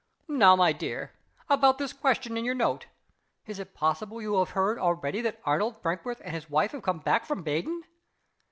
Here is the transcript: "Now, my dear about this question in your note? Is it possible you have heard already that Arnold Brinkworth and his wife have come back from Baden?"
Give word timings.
"Now, 0.27 0.55
my 0.55 0.73
dear 0.73 1.11
about 1.47 1.77
this 1.77 1.93
question 1.93 2.35
in 2.35 2.43
your 2.43 2.55
note? 2.55 2.87
Is 3.45 3.59
it 3.59 3.75
possible 3.75 4.19
you 4.19 4.35
have 4.39 4.49
heard 4.57 4.79
already 4.79 5.21
that 5.21 5.39
Arnold 5.45 5.83
Brinkworth 5.83 6.21
and 6.23 6.33
his 6.33 6.49
wife 6.49 6.71
have 6.71 6.81
come 6.81 7.01
back 7.01 7.23
from 7.23 7.43
Baden?" 7.43 7.83